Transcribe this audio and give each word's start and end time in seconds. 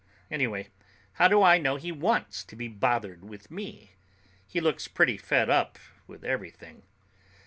Anyway, 0.31 0.67
how 1.13 1.27
do 1.27 1.43
I 1.43 1.59
know 1.59 1.75
he 1.75 1.91
wants 1.91 2.43
to 2.45 2.55
be 2.55 2.67
bothered 2.67 3.23
with 3.23 3.51
me? 3.51 3.91
He 4.47 4.59
looked 4.59 4.95
pretty 4.95 5.15
fed 5.15 5.47
up 5.47 5.77
with 6.07 6.23
everything. 6.23 6.81